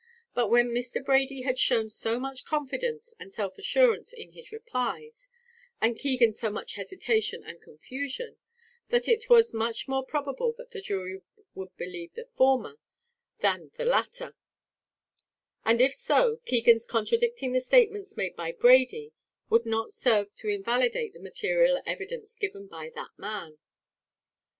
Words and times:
But 0.33 0.47
then 0.51 0.75
Brady 1.05 1.41
had 1.41 1.59
shown 1.59 1.91
so 1.91 2.19
much 2.19 2.43
confidence 2.43 3.13
and 3.19 3.31
self 3.31 3.59
assurance 3.59 4.13
in 4.13 4.31
his 4.31 4.51
replies, 4.51 5.29
and 5.79 5.95
Keegan 5.95 6.33
so 6.33 6.49
much 6.49 6.73
hesitation 6.73 7.43
and 7.43 7.61
confusion, 7.61 8.37
that 8.89 9.07
it 9.07 9.29
was 9.29 9.53
much 9.53 9.87
more 9.87 10.03
probable 10.03 10.55
that 10.57 10.71
the 10.71 10.81
jury 10.81 11.21
would 11.53 11.77
believe 11.77 12.15
the 12.15 12.25
former, 12.25 12.79
than 13.41 13.69
the 13.77 13.85
latter; 13.85 14.35
and 15.63 15.79
if 15.79 15.93
so, 15.93 16.37
Keegan's 16.45 16.87
contradicting 16.87 17.51
the 17.51 17.61
statements 17.61 18.17
made 18.17 18.35
by 18.35 18.53
Brady, 18.53 19.13
would 19.51 19.67
not 19.67 19.93
serve 19.93 20.33
to 20.37 20.47
invalidate 20.47 21.13
the 21.13 21.19
material 21.21 21.79
evidence 21.85 22.33
given 22.33 22.65
by 22.65 22.91
that 22.95 23.11
man. 23.17 23.59